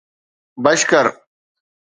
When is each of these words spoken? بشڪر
بشڪر 0.63 1.05